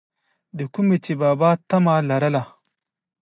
دَکومې 0.57 0.97
چې 1.03 1.13
بابا 1.21 1.49
طمع 1.69 1.97
لرله، 2.09 2.43